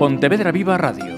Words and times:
Pontevedra 0.00 0.50
Viva 0.50 0.78
Radio. 0.78 1.14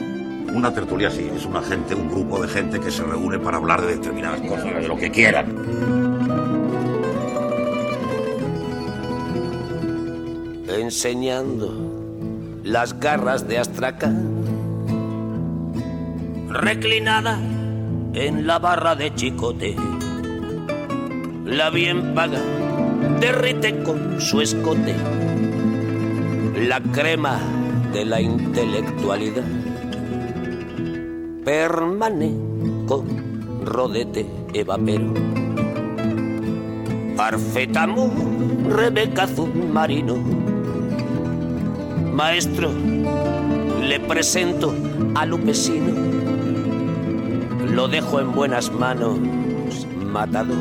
Una 0.52 0.74
tertulia 0.74 1.08
sí, 1.08 1.30
es 1.32 1.46
una 1.46 1.62
gente, 1.62 1.94
un 1.94 2.08
grupo 2.08 2.42
de 2.42 2.48
gente 2.48 2.80
que 2.80 2.90
se 2.90 3.04
reúne 3.04 3.38
para 3.38 3.58
hablar 3.58 3.80
de 3.80 3.94
determinadas 3.94 4.40
cosas, 4.40 4.74
de 4.74 4.88
lo 4.88 4.96
que 4.96 5.08
quieran. 5.08 5.54
Enseñando 10.66 12.60
las 12.64 12.98
garras 12.98 13.46
de 13.46 13.58
Astraca, 13.58 14.12
reclinada 16.48 17.38
en 18.14 18.48
la 18.48 18.58
barra 18.58 18.96
de 18.96 19.14
chicote, 19.14 19.76
la 21.44 21.70
bien 21.70 22.16
paga 22.16 22.40
derrite 23.20 23.80
con 23.84 24.20
su 24.20 24.40
escote 24.40 24.96
la 26.56 26.80
crema 26.80 27.61
de 27.92 28.04
la 28.06 28.20
intelectualidad. 28.20 29.44
Permane 31.44 32.32
con 32.86 33.64
rodete 33.64 34.26
evapero. 34.54 35.12
Arfetamu, 37.18 38.10
Rebeca 38.70 39.28
Marino. 39.72 40.16
Maestro, 42.12 42.70
le 43.82 44.00
presento 44.00 44.74
a 45.14 45.26
Lupesino. 45.26 45.92
Lo 47.66 47.88
dejo 47.88 48.20
en 48.20 48.32
buenas 48.32 48.72
manos, 48.72 49.18
matado. 50.06 50.54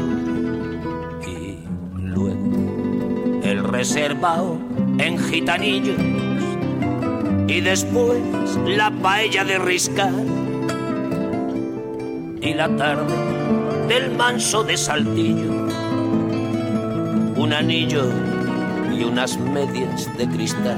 Y 1.25 1.57
luego 1.95 3.41
el 3.43 3.63
reservado 3.63 4.57
en 4.97 5.17
gitanillos 5.17 5.97
y 7.51 7.59
después 7.59 8.21
la 8.65 8.89
paella 8.89 9.43
de 9.43 9.59
riscar 9.59 10.13
y 12.41 12.53
la 12.53 12.73
tarde 12.77 13.13
del 13.89 14.15
manso 14.15 14.63
de 14.63 14.77
saltillo 14.77 15.51
un 17.35 17.51
anillo 17.51 18.05
y 18.97 19.03
unas 19.03 19.37
medias 19.37 20.09
de 20.17 20.27
cristal 20.29 20.77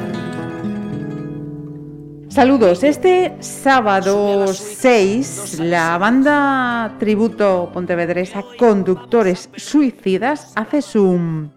Saludos. 2.29 2.81
Este 2.83 3.35
sábado 3.41 4.47
6, 4.47 5.59
la 5.59 5.99
banda 5.99 6.95
tributo 6.97 7.69
pontevedresa 7.71 8.44
Conductores 8.57 9.51
Suicidas 9.55 10.51
hace 10.55 10.81
su 10.81 11.51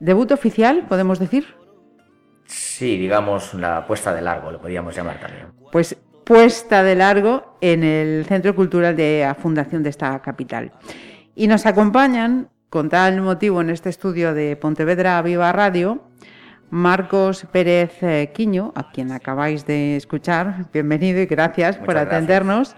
debut 0.00 0.32
oficial, 0.32 0.86
podemos 0.88 1.20
decir. 1.20 1.61
Sí, 2.82 2.96
digamos 2.96 3.54
la 3.54 3.86
puesta 3.86 4.12
de 4.12 4.20
largo, 4.20 4.50
lo 4.50 4.60
podríamos 4.60 4.92
llamar 4.96 5.20
también. 5.20 5.46
Pues 5.70 5.96
puesta 6.24 6.82
de 6.82 6.96
largo 6.96 7.56
en 7.60 7.84
el 7.84 8.24
Centro 8.26 8.56
Cultural 8.56 8.96
de 8.96 9.22
la 9.24 9.36
Fundación 9.36 9.84
de 9.84 9.90
esta 9.90 10.20
capital. 10.20 10.72
Y 11.36 11.46
nos 11.46 11.64
acompañan, 11.64 12.48
con 12.70 12.88
tal 12.88 13.20
motivo, 13.20 13.60
en 13.60 13.70
este 13.70 13.88
estudio 13.88 14.34
de 14.34 14.56
Pontevedra 14.56 15.22
Viva 15.22 15.52
Radio, 15.52 16.02
Marcos 16.70 17.46
Pérez 17.52 18.02
eh, 18.02 18.32
Quiño, 18.34 18.72
a 18.74 18.90
quien 18.90 19.12
acabáis 19.12 19.64
de 19.64 19.94
escuchar. 19.94 20.66
Bienvenido 20.72 21.20
y 21.20 21.26
gracias 21.26 21.76
por 21.76 21.96
atendernos. 21.96 22.74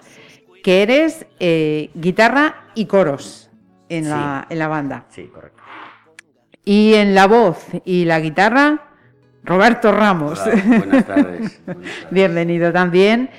Que 0.63 0.83
eres 0.83 1.25
eh, 1.41 1.89
guitarra 1.95 2.67
y 2.75 2.85
coros 2.85 3.51
en, 3.89 4.11
la, 4.11 4.47
en 4.51 4.59
la 4.59 4.69
banda. 4.69 5.07
Sí, 5.09 5.31
correcto. 5.33 5.63
Y 6.63 6.93
en 6.93 7.15
la 7.15 7.27
voz 7.27 7.69
y 7.87 8.05
la 8.05 8.21
guitarra, 8.21 8.91
Roberto 9.45 9.93
Ramos. 9.93 10.41
buenas, 10.67 11.07
tardes, 11.07 11.63
Bienvenido 12.11 12.73
también. 12.73 13.31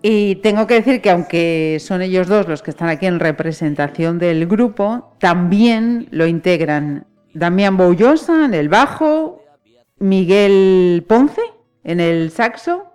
Y 0.00 0.36
tengo 0.36 0.66
que 0.66 0.74
decir 0.74 1.00
que 1.00 1.10
aunque 1.10 1.78
son 1.80 2.00
ellos 2.02 2.28
dos 2.28 2.46
los 2.46 2.62
que 2.62 2.70
están 2.70 2.88
aquí 2.88 3.06
en 3.06 3.18
representación 3.18 4.18
del 4.18 4.46
grupo, 4.46 5.16
también 5.18 6.06
lo 6.12 6.26
integran 6.26 7.06
Damián 7.34 7.76
Boullosa 7.76 8.44
en 8.44 8.54
el 8.54 8.68
bajo, 8.68 9.42
Miguel 9.98 11.04
Ponce 11.08 11.42
en 11.82 12.00
el 12.00 12.30
saxo, 12.30 12.92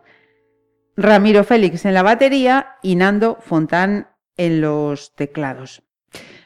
Ramiro 0.96 1.44
Félix 1.44 1.86
en 1.86 1.94
la 1.94 2.04
batería 2.04 2.76
y 2.82 2.96
Nando 2.96 3.38
Fontán 3.42 4.08
en 4.38 4.62
los 4.62 5.14
teclados. 5.16 5.84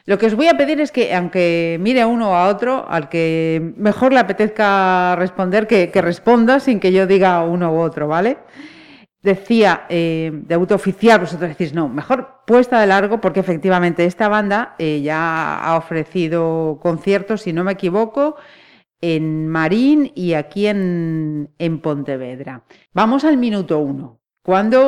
Lo 0.06 0.18
que 0.18 0.26
os 0.26 0.36
voy 0.36 0.46
a 0.46 0.56
pedir 0.56 0.80
es 0.80 0.92
que, 0.92 1.12
aunque 1.12 1.78
mire 1.80 2.04
uno 2.04 2.36
a 2.36 2.48
otro, 2.48 2.86
al 2.88 3.08
que 3.08 3.74
mejor 3.76 4.12
le 4.12 4.20
apetezca 4.20 5.16
responder, 5.16 5.66
que, 5.66 5.90
responda 6.00 6.60
sin 6.60 6.78
que 6.78 6.92
yo 6.92 7.08
diga 7.08 7.42
uno 7.42 7.72
u 7.72 7.80
otro, 7.80 8.06
¿vale? 8.06 8.38
Decía, 9.20 9.84
eh, 9.88 10.30
de 10.32 10.54
autooficial, 10.54 11.18
vosotros 11.18 11.48
decís, 11.48 11.74
no, 11.74 11.88
mejor 11.88 12.44
puesta 12.46 12.80
de 12.80 12.86
largo, 12.86 13.20
porque 13.20 13.40
efectivamente 13.40 14.04
esta 14.04 14.28
banda 14.28 14.76
eh, 14.78 15.00
ya 15.02 15.58
ha 15.58 15.76
ofrecido 15.76 16.78
conciertos, 16.80 17.42
si 17.42 17.52
no 17.52 17.64
me 17.64 17.72
equivoco, 17.72 18.36
en 19.00 19.48
Marín 19.48 20.12
y 20.14 20.34
aquí 20.34 20.68
en, 20.68 21.50
en 21.58 21.80
Pontevedra. 21.80 22.62
Vamos 22.92 23.24
al 23.24 23.38
minuto 23.38 23.80
uno. 23.80 24.20
¿Cuándo 24.46 24.80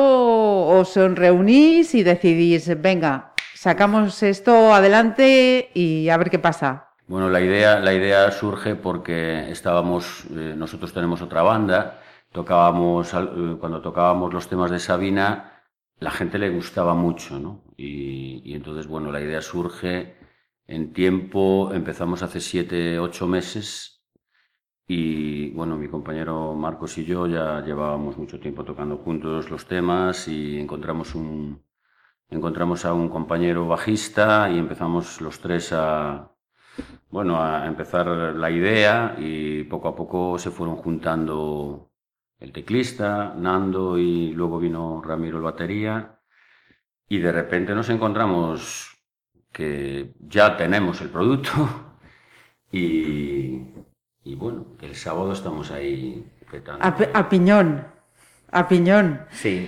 os 0.67 0.95
reunís 0.95 1.93
y 1.93 2.03
decidís, 2.03 2.81
venga, 2.81 3.28
sacamos 3.59 4.23
esto 4.23 4.73
adelante 4.73 5.69
y 5.73 6.07
a 6.07 6.15
ver 6.15 6.29
qué 6.29 6.39
pasa. 6.39 6.95
Bueno, 7.07 7.29
la 7.29 7.41
idea, 7.41 7.81
la 7.81 7.93
idea 7.93 8.31
surge 8.31 8.75
porque 8.75 9.51
estábamos, 9.51 10.23
eh, 10.31 10.53
nosotros 10.55 10.93
tenemos 10.93 11.21
otra 11.21 11.41
banda, 11.41 11.99
tocábamos, 12.31 13.13
eh, 13.13 13.57
cuando 13.59 13.81
tocábamos 13.81 14.33
los 14.33 14.47
temas 14.47 14.71
de 14.71 14.79
Sabina, 14.79 15.61
la 15.99 16.11
gente 16.11 16.37
le 16.37 16.49
gustaba 16.51 16.93
mucho, 16.93 17.37
¿no? 17.37 17.65
Y, 17.75 18.41
y, 18.49 18.53
entonces, 18.53 18.87
bueno, 18.87 19.11
la 19.11 19.19
idea 19.19 19.41
surge 19.41 20.15
en 20.65 20.93
tiempo, 20.93 21.73
empezamos 21.73 22.23
hace 22.23 22.39
siete, 22.39 22.97
ocho 22.97 23.27
meses 23.27 24.05
y, 24.87 25.49
bueno, 25.49 25.75
mi 25.75 25.89
compañero 25.89 26.53
Marcos 26.55 26.97
y 26.97 27.03
yo 27.03 27.27
ya 27.27 27.61
llevábamos 27.65 28.17
mucho 28.17 28.39
tiempo 28.39 28.63
tocando 28.63 28.97
juntos 28.97 29.49
los 29.51 29.65
temas 29.65 30.29
y 30.29 30.59
encontramos 30.59 31.13
un, 31.15 31.61
encontramos 32.29 32.85
a 32.85 32.93
un 32.93 33.09
compañero 33.09 33.67
bajista 33.67 34.49
y 34.49 34.57
empezamos 34.57 35.21
los 35.21 35.39
tres 35.39 35.73
a, 35.73 36.31
bueno, 37.09 37.41
a 37.41 37.65
empezar 37.65 38.07
la 38.07 38.51
idea 38.51 39.15
y 39.17 39.63
poco 39.63 39.87
a 39.87 39.95
poco 39.95 40.37
se 40.37 40.51
fueron 40.51 40.75
juntando 40.75 41.91
el 42.39 42.51
teclista, 42.51 43.33
Nando 43.35 43.97
y 43.97 44.31
luego 44.31 44.59
vino 44.59 45.01
Ramiro 45.01 45.37
el 45.37 45.43
batería 45.43 46.19
y 47.07 47.17
de 47.17 47.31
repente 47.31 47.73
nos 47.73 47.89
encontramos 47.89 48.95
que 49.51 50.13
ya 50.19 50.55
tenemos 50.55 51.01
el 51.01 51.09
producto 51.09 51.51
y, 52.71 53.63
y 54.23 54.35
bueno, 54.35 54.77
el 54.81 54.95
sábado 54.95 55.33
estamos 55.33 55.71
ahí 55.71 56.31
petando. 56.49 56.83
A, 56.85 56.89
a 56.89 57.29
piñón, 57.29 57.87
a 58.51 58.67
piñón. 58.67 59.25
Sí. 59.31 59.67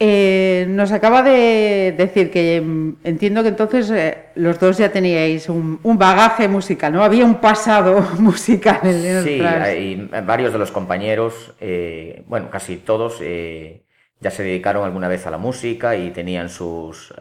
Eh, 0.00 0.66
nos 0.68 0.90
acaba 0.90 1.22
de 1.22 1.94
decir 1.96 2.32
que 2.32 2.60
mm, 2.60 2.96
entiendo 3.04 3.42
que 3.42 3.50
entonces 3.50 3.88
eh, 3.92 4.26
los 4.34 4.58
dos 4.58 4.76
ya 4.76 4.90
teníais 4.90 5.48
un, 5.48 5.78
bagaje 5.84 6.48
musical, 6.48 6.92
¿no? 6.92 7.04
Había 7.04 7.24
un 7.24 7.36
pasado 7.36 8.00
musical 8.18 8.80
en 8.82 9.22
Sí, 9.22 9.40
hay 9.40 10.10
varios 10.26 10.52
de 10.52 10.58
los 10.58 10.72
compañeros, 10.72 11.54
eh, 11.60 12.24
bueno, 12.26 12.50
casi 12.50 12.78
todos, 12.78 13.20
ya 13.20 14.30
se 14.30 14.42
dedicaron 14.42 14.84
alguna 14.84 15.06
vez 15.06 15.26
a 15.28 15.30
la 15.30 15.38
música 15.38 15.94
y 15.94 16.10
tenían 16.10 16.48
sus, 16.48 17.14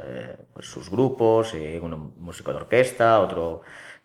pues 0.53 0.65
sus 0.65 0.89
grupos, 0.89 1.53
uno 1.81 2.13
músico 2.17 2.51
de 2.51 2.57
orquesta, 2.57 3.19
otro 3.19 3.61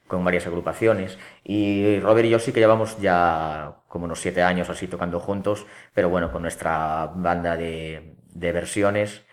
con 0.09 0.25
varias 0.25 0.47
agrupaciones. 0.47 1.19
Y 1.45 2.01
Robert 2.01 2.27
y 2.27 2.31
yo 2.31 2.39
sí 2.39 2.53
que 2.53 2.61
llevamos 2.61 2.99
ya 2.99 3.77
como 3.89 4.07
unos 4.07 4.21
siete 4.21 4.43
años 4.43 4.69
así 4.71 4.89
tocando 4.89 5.21
juntos, 5.21 5.67
pero 5.95 6.09
bueno, 6.09 6.33
con 6.33 6.43
nuestra 6.43 7.13
banda 7.15 7.57
de, 7.57 8.18
de 8.35 8.53
versiones 8.53 9.25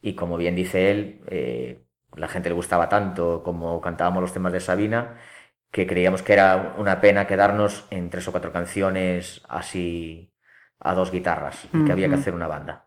y 0.00 0.14
como 0.14 0.36
bien 0.36 0.54
dice 0.56 0.90
él, 0.90 1.20
eh, 1.28 1.84
la 2.16 2.28
gente 2.28 2.48
le 2.48 2.54
gustaba 2.54 2.88
tanto 2.88 3.42
como 3.42 3.80
cantábamos 3.80 4.22
los 4.22 4.32
temas 4.32 4.52
de 4.52 4.60
Sabina 4.60 5.16
que 5.70 5.86
creíamos 5.86 6.22
que 6.22 6.34
era 6.34 6.74
una 6.78 7.00
pena 7.00 7.26
quedarnos 7.26 7.86
en 7.90 8.10
tres 8.10 8.28
o 8.28 8.30
cuatro 8.30 8.52
canciones 8.52 9.42
así 9.48 10.30
a 10.78 10.94
dos 10.94 11.10
guitarras 11.10 11.66
y 11.72 11.84
que 11.84 11.92
había 11.92 12.08
que 12.08 12.16
hacer 12.16 12.34
una 12.34 12.46
banda. 12.46 12.86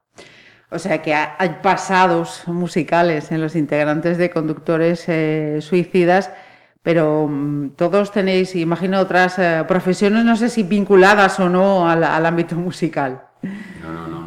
O 0.70 0.78
sea 0.78 1.02
que 1.02 1.14
hay 1.14 1.58
pasados 1.64 2.48
musicales 2.48 3.32
en 3.32 3.42
los 3.42 3.56
integrantes 3.56 4.18
de 4.18 4.30
conductores 4.30 5.06
eh, 5.08 5.60
suicidas, 5.62 6.32
pero 6.84 7.28
mm, 7.28 7.72
todos 7.72 8.12
tenéis, 8.12 8.56
imagino, 8.56 9.00
otras 9.00 9.40
eh, 9.40 9.64
profesiones, 9.68 10.26
no 10.26 10.36
sé 10.36 10.50
si 10.50 10.64
vinculadas 10.64 11.40
o 11.40 11.50
no 11.50 11.90
al, 11.90 12.04
al 12.04 12.26
ámbito 12.26 12.56
musical. 12.56 13.24
No, 13.82 13.94
no, 13.94 14.08
no, 14.08 14.22
no. 14.22 14.25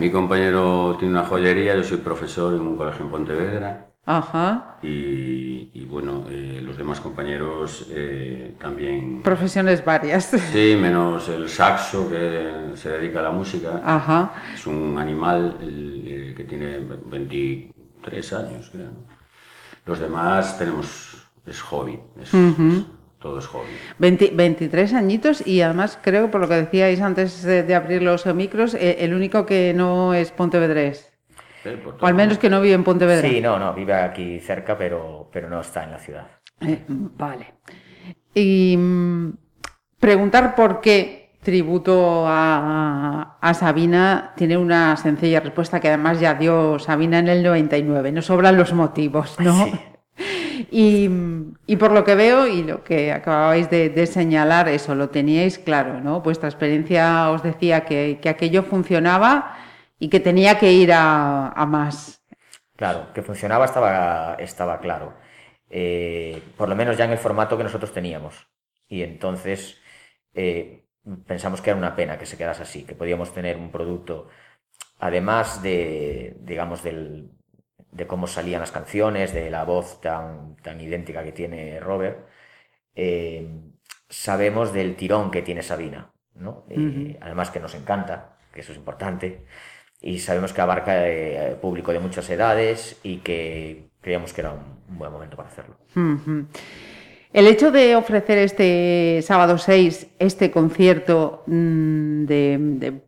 Mi 0.00 0.10
compañero 0.10 0.96
tiene 0.98 1.14
una 1.14 1.24
joyería, 1.24 1.76
yo 1.76 1.84
soy 1.84 1.98
profesor 1.98 2.54
en 2.54 2.60
un 2.60 2.76
colegio 2.76 3.04
en 3.04 3.10
Pontevedra. 3.10 3.86
Ajá. 4.06 4.78
Y, 4.82 5.84
bueno, 5.84 6.24
eh, 6.28 6.60
los 6.62 6.76
demás 6.76 7.00
compañeros 7.00 7.86
eh, 7.90 8.56
también... 8.58 9.22
Profesiones 9.22 9.84
varias. 9.84 10.24
Sí, 10.24 10.76
menos 10.80 11.28
el 11.28 11.48
saxo 11.48 12.08
que 12.08 12.72
se 12.74 12.90
dedica 12.90 13.20
a 13.20 13.24
la 13.24 13.30
música. 13.30 13.80
Ajá. 13.84 14.32
Es 14.54 14.66
un 14.66 14.98
animal 14.98 15.56
que 15.60 16.44
tiene 16.48 16.78
23 17.06 18.32
años, 18.32 18.70
creo. 18.72 18.90
Los 19.84 19.98
demás 19.98 20.58
tenemos... 20.58 21.28
es 21.46 21.60
hobby. 21.62 21.98
Es, 22.20 22.32
todo 23.20 23.38
es 23.38 23.46
hobby. 23.46 23.68
23 23.98 24.94
añitos 24.94 25.46
y 25.46 25.60
además 25.60 25.98
creo 26.02 26.26
que 26.26 26.32
por 26.32 26.40
lo 26.40 26.48
que 26.48 26.54
decíais 26.54 27.00
antes 27.00 27.42
de, 27.42 27.74
abrir 27.74 28.02
los 28.02 28.26
micros, 28.34 28.74
eh, 28.74 28.96
el 29.00 29.14
único 29.14 29.46
que 29.46 29.72
no 29.74 30.14
es 30.14 30.32
pontevedrés. 30.32 31.10
O 32.00 32.06
al 32.06 32.14
menos 32.14 32.38
que 32.38 32.48
no 32.48 32.60
vive 32.60 32.74
en 32.74 32.84
Pontevedra. 32.84 33.28
Sí, 33.28 33.40
no, 33.40 33.58
no, 33.58 33.74
vive 33.74 33.92
aquí 33.92 34.40
cerca, 34.40 34.78
pero, 34.78 35.28
pero 35.30 35.48
no 35.50 35.60
está 35.60 35.84
en 35.84 35.90
la 35.90 35.98
ciudad. 35.98 36.26
Eh, 36.60 36.84
vale. 36.88 37.54
Y 38.34 38.76
mm, 38.78 39.32
preguntar 39.98 40.54
por 40.54 40.80
qué 40.80 41.32
tributo 41.42 42.24
a, 42.26 43.36
Sabina 43.54 44.32
tiene 44.36 44.56
una 44.56 44.96
sencilla 44.96 45.40
respuesta 45.40 45.80
que 45.80 45.88
además 45.88 46.20
ya 46.20 46.34
dio 46.34 46.78
Sabina 46.78 47.18
en 47.18 47.28
el 47.28 47.42
99. 47.42 48.12
No 48.12 48.22
sobran 48.22 48.56
los 48.56 48.72
motivos, 48.72 49.38
¿no? 49.38 49.68
Y, 50.70 51.76
por 51.76 51.92
lo 51.92 52.04
que 52.04 52.14
veo 52.14 52.46
y 52.46 52.62
lo 52.62 52.82
que 52.84 53.12
acababais 53.12 53.70
de, 53.70 54.06
señalar, 54.06 54.68
eso 54.68 54.94
lo 54.94 55.10
teníais 55.10 55.58
claro, 55.58 56.00
¿no? 56.00 56.20
Vuestra 56.20 56.48
experiencia 56.48 57.30
os 57.30 57.42
decía 57.42 57.84
que, 57.84 58.18
que 58.20 58.28
aquello 58.28 58.62
funcionaba 58.62 59.56
y 59.98 60.08
que 60.08 60.20
tenía 60.20 60.58
que 60.58 60.72
ir 60.72 60.90
a, 60.92 61.66
más. 61.68 62.22
Claro, 62.76 63.12
que 63.12 63.22
funcionaba 63.22 63.66
estaba, 63.66 64.34
estaba 64.38 64.80
claro. 64.80 65.14
Eh, 65.68 66.42
por 66.56 66.68
lo 66.68 66.74
menos 66.74 66.96
ya 66.96 67.04
en 67.04 67.12
el 67.12 67.18
formato 67.18 67.56
que 67.56 67.64
nosotros 67.64 67.92
teníamos. 67.92 68.48
Y 68.88 69.02
entonces 69.02 69.80
eh, 70.34 70.84
pensamos 71.26 71.60
que 71.60 71.70
era 71.70 71.78
una 71.78 71.94
pena 71.94 72.18
que 72.18 72.26
se 72.26 72.36
quedase 72.36 72.62
así, 72.62 72.84
que 72.84 72.94
podíamos 72.94 73.32
tener 73.32 73.56
un 73.56 73.70
producto, 73.70 74.28
además 74.98 75.62
de, 75.62 76.36
digamos, 76.40 76.82
del, 76.82 77.30
de 77.92 78.06
cómo 78.06 78.26
salían 78.26 78.60
las 78.60 78.72
canciones, 78.72 79.34
de 79.34 79.50
la 79.50 79.64
voz 79.64 80.00
tan, 80.00 80.56
tan 80.56 80.80
idéntica 80.80 81.22
que 81.24 81.32
tiene 81.32 81.80
Robert, 81.80 82.26
eh, 82.94 83.48
sabemos 84.08 84.72
del 84.72 84.96
tirón 84.96 85.30
que 85.30 85.42
tiene 85.42 85.62
Sabina, 85.62 86.12
¿no? 86.34 86.64
Además 87.20 87.50
que 87.50 87.60
nos 87.60 87.74
encanta, 87.74 88.36
que 88.52 88.60
eso 88.60 88.72
es 88.72 88.78
importante 88.78 89.44
y 90.00 90.18
sabemos 90.18 90.52
que 90.52 90.60
abarca 90.60 91.08
eh, 91.08 91.56
público 91.60 91.92
de 91.92 92.00
muchas 92.00 92.28
edades 92.30 92.98
y 93.02 93.18
que 93.18 93.90
creíamos 94.00 94.32
que 94.32 94.40
era 94.40 94.52
un, 94.52 94.98
buen 94.98 95.12
momento 95.12 95.36
para 95.36 95.48
hacerlo. 95.48 95.76
El 97.32 97.46
hecho 97.46 97.70
de 97.70 97.94
ofrecer 97.94 98.38
este 98.38 99.20
sábado 99.22 99.56
6 99.56 100.08
este 100.18 100.50
concierto 100.50 101.44
mm, 101.46 102.24
de, 102.24 103.00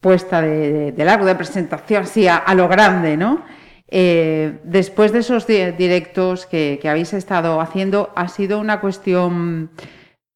puesta 0.00 0.40
de, 0.40 0.94
largo, 0.96 1.26
de 1.26 1.34
presentación 1.34 2.04
así 2.04 2.26
a, 2.26 2.54
lo 2.54 2.68
grande, 2.68 3.16
¿no? 3.16 3.44
Eh, 3.88 4.58
después 4.64 5.12
de 5.12 5.20
esos 5.20 5.46
directos 5.46 6.46
que, 6.46 6.80
habéis 6.84 7.12
estado 7.12 7.60
haciendo, 7.60 8.10
¿ha 8.16 8.28
sido 8.28 8.58
una 8.58 8.80
cuestión 8.80 9.70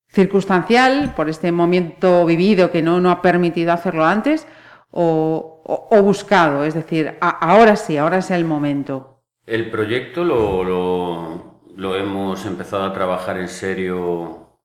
circunstancial 0.08 1.14
por 1.14 1.28
este 1.28 1.52
momento 1.52 2.24
vivido 2.26 2.70
que 2.70 2.82
no, 2.82 3.00
no 3.00 3.10
ha 3.10 3.22
permitido 3.22 3.72
hacerlo 3.72 4.04
antes? 4.04 4.46
o, 4.92 6.02
buscado, 6.02 6.64
es 6.64 6.74
decir, 6.74 7.16
ahora 7.20 7.76
sí, 7.76 7.96
ahora 7.96 8.18
es 8.18 8.30
el 8.30 8.44
momento. 8.44 9.22
El 9.46 9.70
proyecto 9.70 10.24
lo, 10.24 11.62
lo, 11.76 11.96
hemos 11.96 12.44
empezado 12.46 12.84
a 12.84 12.92
trabajar 12.92 13.38
en 13.38 13.48
serio 13.48 14.58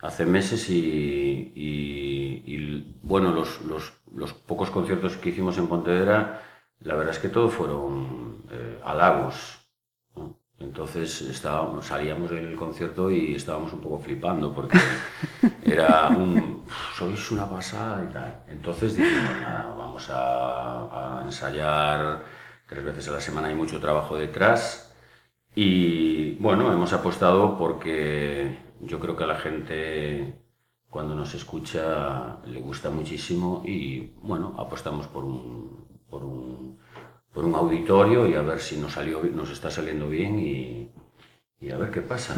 hace 0.00 0.24
meses 0.26 0.68
y, 0.70 1.54
bueno, 3.02 3.32
los, 3.32 3.62
los, 3.62 3.92
los, 4.14 4.32
pocos 4.32 4.70
conciertos 4.70 5.16
que 5.16 5.30
hicimos 5.30 5.58
en 5.58 5.66
Pontevedra, 5.66 6.42
la 6.80 6.94
verdad 6.94 7.14
es 7.14 7.20
que 7.20 7.28
todos 7.28 7.52
fueron 7.52 8.42
eh, 8.50 8.80
halagos. 8.84 9.58
Entonces 10.58 11.22
estábamos, 11.22 11.86
salíamos 11.86 12.30
del 12.30 12.56
concierto 12.56 13.10
y 13.10 13.34
estábamos 13.34 13.72
un 13.72 13.80
poco 13.80 14.00
flipando 14.00 14.52
porque 14.52 14.78
era 15.62 16.08
un 16.08 16.64
sois 16.96 17.30
una 17.30 17.48
pasada 17.48 18.04
y 18.04 18.12
tal. 18.12 18.44
Entonces 18.48 18.96
dijimos, 18.96 19.40
nada, 19.40 19.74
vamos 19.76 20.08
a, 20.10 21.22
ensayar 21.24 22.24
tres 22.66 22.84
veces 22.84 23.08
a 23.08 23.12
la 23.12 23.20
semana, 23.20 23.48
hay 23.48 23.54
mucho 23.54 23.80
trabajo 23.80 24.16
detrás. 24.16 24.94
Y 25.54 26.34
bueno, 26.36 26.72
hemos 26.72 26.92
apostado 26.92 27.56
porque 27.58 28.58
yo 28.80 28.98
creo 29.00 29.16
que 29.16 29.24
a 29.24 29.26
la 29.26 29.36
gente 29.36 30.34
cuando 30.90 31.14
nos 31.14 31.34
escucha 31.34 32.38
le 32.46 32.60
gusta 32.60 32.90
muchísimo 32.90 33.62
y 33.64 34.12
bueno, 34.22 34.54
apostamos 34.58 35.06
por 35.06 35.24
un, 35.24 35.86
por 36.08 36.24
un 36.24 36.57
por 37.32 37.44
un 37.44 37.54
auditorio 37.54 38.26
y 38.26 38.34
a 38.34 38.42
ver 38.42 38.60
si 38.60 38.76
nos, 38.76 38.92
salió, 38.92 39.22
nos 39.22 39.50
está 39.50 39.70
saliendo 39.70 40.08
bien 40.08 40.38
y, 40.38 40.90
y 41.60 41.70
a 41.70 41.76
ver 41.76 41.90
qué 41.90 42.00
pasa. 42.00 42.34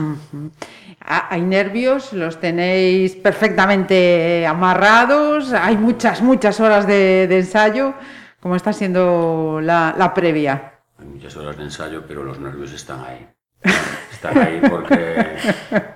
Ah, 1.00 1.28
¿Hay 1.30 1.42
nervios? 1.42 2.12
¿Los 2.12 2.40
tenéis 2.40 3.16
perfectamente 3.16 4.46
amarrados? 4.46 5.52
¿Hay 5.52 5.76
muchas, 5.76 6.22
muchas 6.22 6.60
horas 6.60 6.86
de, 6.86 7.24
ensayo? 7.24 7.94
¿Cómo 8.40 8.56
está 8.56 8.72
siendo 8.72 9.60
la, 9.62 9.94
la, 9.96 10.14
previa? 10.14 10.74
Hay 10.98 11.06
muchas 11.06 11.36
horas 11.36 11.56
de 11.56 11.64
ensayo, 11.64 12.04
pero 12.06 12.24
los 12.24 12.38
nervios 12.38 12.72
están 12.72 13.04
ahí. 13.04 13.28
Están 14.10 14.36
ahí 14.38 14.60
porque, 14.68 15.36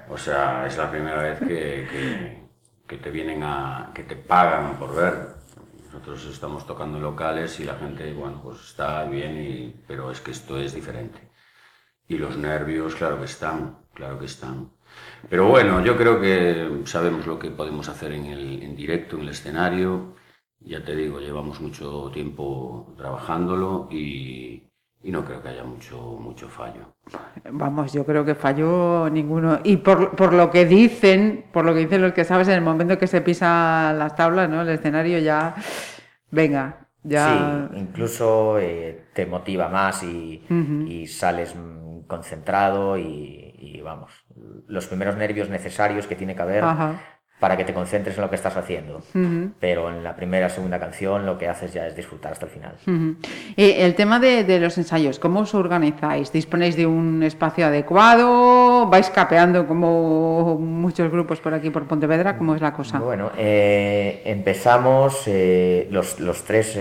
o 0.08 0.16
sea, 0.16 0.66
es 0.66 0.76
la 0.76 0.90
primera 0.90 1.22
vez 1.22 1.38
que, 1.40 1.46
que, 1.46 2.42
que 2.86 2.96
te 2.96 3.10
vienen 3.10 3.42
a, 3.42 3.90
que 3.94 4.02
te 4.02 4.16
pagan 4.16 4.76
por 4.78 4.94
ver 4.94 5.43
nosotros 5.94 6.26
estamos 6.26 6.66
tocando 6.66 6.98
locales 6.98 7.60
y 7.60 7.64
la 7.64 7.76
gente, 7.76 8.12
bueno, 8.12 8.40
pues 8.42 8.60
está 8.60 9.04
bien, 9.04 9.38
y, 9.38 9.74
pero 9.86 10.10
es 10.10 10.20
que 10.20 10.32
esto 10.32 10.58
es 10.58 10.74
diferente. 10.74 11.30
Y 12.08 12.18
los 12.18 12.36
nervios, 12.36 12.96
claro 12.96 13.18
que 13.18 13.26
están, 13.26 13.78
claro 13.94 14.18
que 14.18 14.26
están. 14.26 14.72
Pero 15.30 15.46
bueno, 15.46 15.84
yo 15.84 15.96
creo 15.96 16.20
que 16.20 16.82
sabemos 16.86 17.26
lo 17.26 17.38
que 17.38 17.50
podemos 17.52 17.88
hacer 17.88 18.12
en, 18.12 18.26
el, 18.26 18.62
en 18.64 18.74
directo, 18.74 19.16
en 19.16 19.22
el 19.22 19.28
escenario. 19.28 20.16
Ya 20.58 20.84
te 20.84 20.96
digo, 20.96 21.20
llevamos 21.20 21.60
mucho 21.60 22.10
tiempo 22.12 22.92
trabajándolo 22.96 23.88
y, 23.90 24.72
y 25.04 25.12
no 25.12 25.22
creo 25.22 25.42
que 25.42 25.50
haya 25.50 25.64
mucho, 25.64 25.98
mucho 26.18 26.48
fallo. 26.48 26.94
Vamos, 27.50 27.92
yo 27.92 28.06
creo 28.06 28.24
que 28.24 28.34
falló 28.34 29.10
ninguno. 29.10 29.60
Y 29.62 29.76
por, 29.76 30.16
por, 30.16 30.32
lo 30.32 30.50
que 30.50 30.64
dicen, 30.64 31.44
por 31.52 31.66
lo 31.66 31.74
que 31.74 31.80
dicen 31.80 32.00
los 32.00 32.14
que 32.14 32.24
sabes, 32.24 32.48
en 32.48 32.54
el 32.54 32.62
momento 32.62 32.96
que 32.96 33.06
se 33.06 33.20
pisa 33.20 33.92
las 33.92 34.16
tablas, 34.16 34.48
¿no? 34.48 34.62
El 34.62 34.70
escenario 34.70 35.18
ya, 35.18 35.54
venga, 36.30 36.88
ya... 37.02 37.68
Sí, 37.70 37.78
incluso 37.80 38.58
eh, 38.58 39.08
te 39.12 39.26
motiva 39.26 39.68
más 39.68 40.02
y, 40.02 40.42
y 40.88 41.06
sales 41.06 41.54
concentrado 42.06 42.96
y, 42.96 43.54
y, 43.58 43.82
vamos, 43.82 44.10
los 44.66 44.86
primeros 44.86 45.18
nervios 45.18 45.50
necesarios 45.50 46.06
que 46.06 46.16
tiene 46.16 46.34
que 46.34 46.42
haber 46.42 46.64
para 47.44 47.58
que 47.58 47.64
te 47.66 47.74
concentres 47.74 48.16
en 48.16 48.22
lo 48.22 48.30
que 48.30 48.36
estás 48.36 48.56
haciendo. 48.56 49.02
Pero 49.60 49.90
en 49.90 50.02
la 50.02 50.16
primera 50.16 50.46
o 50.46 50.48
segunda 50.48 50.80
canción 50.80 51.26
lo 51.26 51.36
que 51.36 51.46
haces 51.46 51.74
ya 51.74 51.86
es 51.86 51.94
disfrutar 51.94 52.32
hasta 52.32 52.46
el 52.46 52.50
final. 52.50 52.72
y 53.54 53.70
el 53.70 53.94
tema 53.94 54.18
de, 54.18 54.58
los 54.58 54.78
ensayos, 54.78 55.18
¿cómo 55.18 55.40
os 55.40 55.54
organizáis? 55.54 56.32
¿Disponéis 56.32 56.74
de 56.74 56.86
un 56.86 57.22
espacio 57.22 57.66
adecuado? 57.66 58.86
¿Vais 58.86 59.10
capeando 59.10 59.66
como 59.66 60.56
muchos 60.58 61.12
grupos 61.12 61.38
por 61.38 61.52
aquí, 61.52 61.68
por 61.68 61.86
Pontevedra? 61.86 62.38
¿Cómo 62.38 62.54
es 62.54 62.62
la 62.62 62.72
cosa? 62.72 62.98
Bueno, 62.98 63.30
eh, 63.36 64.22
empezamos, 64.24 65.24
eh, 65.26 65.86
los, 65.90 66.20
los, 66.20 66.44
tres, 66.44 66.78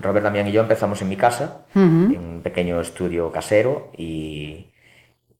Robert, 0.00 0.22
Damián 0.22 0.46
y 0.46 0.52
yo, 0.52 0.62
empezamos 0.62 1.02
en 1.02 1.08
mi 1.08 1.16
casa, 1.16 1.66
en 1.74 2.16
un 2.16 2.40
pequeño 2.40 2.80
estudio 2.80 3.32
casero 3.32 3.90
y 3.98 4.73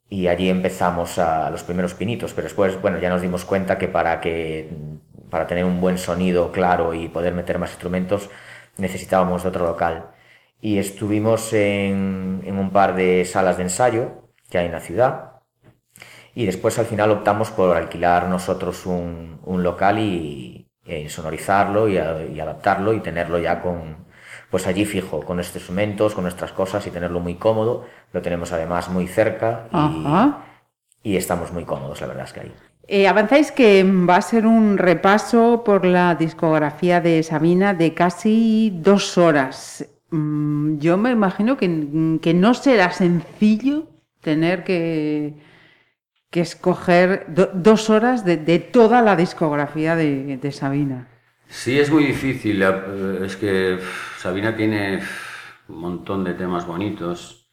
y 0.09 0.29
allí 0.29 0.49
empezamos 0.51 1.19
a 1.19 1.51
los 1.51 1.63
primeros 1.65 1.95
pinitos, 1.95 2.33
pero 2.35 2.47
después, 2.47 2.81
bueno, 2.81 2.99
ya 2.99 3.09
nos 3.11 3.23
dimos 3.23 3.45
cuenta 3.45 3.79
que 3.79 3.89
para 3.89 4.21
que 4.21 4.71
para 5.31 5.47
tener 5.47 5.65
un 5.65 5.81
buen 5.81 5.99
sonido 5.99 6.53
claro 6.53 6.95
y 6.95 7.09
poder 7.09 7.35
meter 7.35 7.59
más 7.59 7.71
instrumentos 7.71 8.31
necesitábamos 8.77 9.43
de 9.43 9.49
otro 9.49 9.67
local. 9.67 10.11
Y 10.61 10.79
estuvimos 10.79 11.53
en, 11.53 12.43
en 12.45 12.59
un 12.59 12.71
par 12.71 12.95
de 12.95 13.25
salas 13.25 13.57
de 13.57 13.65
ensayo 13.65 14.31
que 14.51 14.59
hay 14.59 14.67
en 14.67 14.73
la 14.73 14.81
ciudad 14.81 15.33
y 16.35 16.47
después 16.47 16.79
al 16.79 16.87
final 16.87 17.11
optamos 17.11 17.51
por 17.51 17.77
alquilar 17.77 18.29
nosotros 18.29 18.87
un, 18.87 19.41
un 19.45 19.63
local 19.63 19.99
y, 19.99 20.69
sonorizarlo 21.09 21.89
y, 21.89 21.95
y 21.95 22.41
adaptarlo 22.41 22.93
y 22.93 23.01
tenerlo 23.01 23.39
ya 23.39 23.61
con, 23.63 24.05
pues 24.55 24.69
allí 24.69 24.85
fijo, 24.85 25.19
con 25.23 25.35
nuestros 25.39 25.63
instrumentos, 25.63 26.15
con 26.15 26.23
nuestras 26.23 26.53
cosas 26.53 26.87
y 26.87 26.91
tenerlo 26.93 27.19
muy 27.19 27.35
cómodo. 27.35 27.87
Lo 28.13 28.23
tenemos 28.23 28.53
además 28.53 28.89
muy 28.89 29.09
cerca 29.09 29.67
y, 31.03 31.17
estamos 31.17 31.51
muy 31.53 31.65
cómodos, 31.65 32.01
la 32.01 32.07
verdad 32.07 32.23
es 32.27 32.33
que 32.33 32.41
ahí. 32.43 32.53
Eh, 32.87 33.09
avanzáis 33.09 33.51
que 33.51 33.83
va 33.83 34.15
a 34.15 34.23
ser 34.23 34.47
un 34.47 34.79
repaso 34.79 35.65
por 35.65 35.85
la 35.85 36.15
discografía 36.15 37.01
de 37.01 37.25
Sabina 37.25 37.75
de 37.75 37.95
casi 37.95 38.71
dos 38.73 39.19
horas. 39.19 39.89
mm, 40.11 40.79
yo 40.79 40.99
me 40.99 41.11
imagino 41.11 41.57
que, 41.57 42.21
que 42.23 42.33
no 42.33 42.55
será 42.55 42.93
sencillo 42.93 43.89
tener 44.21 44.63
que, 44.63 45.35
que 46.31 46.43
escoger 46.43 47.27
do- 47.27 47.51
dos 47.53 47.91
horas 47.91 48.25
de, 48.25 48.37
de 48.37 48.61
toda 48.61 49.03
la 49.03 49.17
discografía 49.17 49.97
de, 49.97 50.37
de 50.37 50.53
Sabina. 50.53 51.09
Sí, 51.61 51.79
es 51.79 51.91
muy 51.91 52.05
difícil. 52.05 52.63
eh, 52.63 53.21
Es 53.25 53.37
que 53.37 53.79
Sabina 54.19 54.57
tiene 54.57 55.01
un 55.69 55.79
montón 55.79 56.25
de 56.25 56.35
temas 56.35 56.67
bonitos. 56.67 57.49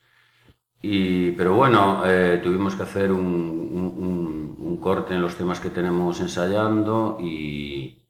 Y, 0.81 1.31
pero 1.33 1.55
bueno, 1.55 2.03
eh, 2.05 2.39
tuvimos 2.43 2.75
que 2.75 2.83
hacer 2.83 3.11
un, 3.11 4.79
corte 4.81 5.13
en 5.13 5.21
los 5.21 5.35
temas 5.35 5.59
que 5.59 5.69
tenemos 5.69 6.19
ensayando 6.21 7.17
y, 7.21 8.03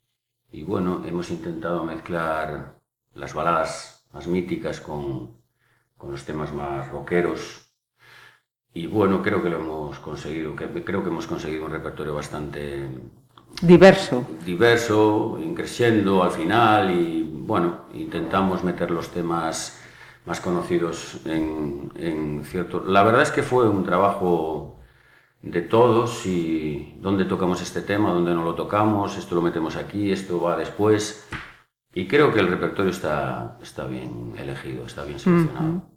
bueno, 0.65 1.03
hemos 1.05 1.29
intentado 1.31 1.83
mezclar 1.83 2.75
las 3.15 3.33
baladas 3.33 4.05
más 4.13 4.27
míticas 4.27 4.79
con, 4.81 5.31
los 6.03 6.25
temas 6.25 6.53
más 6.53 6.89
rockeros. 6.89 7.41
Y 8.74 8.88
bueno, 8.88 9.21
creo 9.21 9.43
que 9.43 9.50
lo 9.50 9.57
hemos 9.60 10.00
conseguido, 10.00 10.55
creo 10.55 11.03
que 11.03 11.10
hemos 11.10 11.27
conseguido 11.27 11.65
un 11.65 11.71
repertorio 11.71 12.15
bastante 12.15 12.89
Diverso. 13.62 14.25
diverso, 14.46 15.39
increciendo 15.41 16.24
al 16.24 16.32
final 16.32 16.91
y 16.91 17.24
bueno, 17.24 17.86
intentamos 17.94 18.63
meter 18.63 18.89
los 18.91 19.10
temas 19.10 19.80
más 20.25 20.39
conocidos 20.39 21.20
en, 21.25 21.91
en 21.96 22.44
cierto... 22.44 22.84
La 22.86 23.03
verdad 23.03 23.22
es 23.22 23.32
que 23.32 23.44
fue 23.44 23.70
un 23.70 23.84
trabajo 23.84 24.80
de 25.41 25.62
todos 25.62 26.25
y 26.25 26.96
dónde 27.00 27.25
tocamos 27.25 27.62
este 27.62 27.82
tema, 27.82 28.12
dónde 28.12 28.34
no 28.34 28.44
lo 28.44 28.56
tocamos, 28.56 29.18
esto 29.18 29.36
lo 29.36 29.41
metemos 29.41 29.75
aquí, 29.75 30.12
esto 30.12 30.41
va 30.41 30.56
después 30.58 31.27
y 31.94 32.08
creo 32.08 32.34
que 32.34 32.39
el 32.39 32.48
repertorio 32.48 32.91
está, 32.91 33.58
está 33.62 33.86
bien 33.86 34.34
elegido, 34.38 34.86
está 34.86 35.03
bien 35.03 35.20
seleccionado. 35.20 35.65
¿Hay, 35.65 35.90